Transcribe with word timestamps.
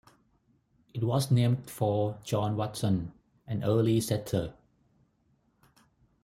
It 0.95 1.03
was 1.03 1.29
named 1.29 1.69
for 1.69 2.17
John 2.23 2.55
Watson, 2.57 3.11
an 3.45 3.63
early 3.63 4.01
settler. 4.01 4.55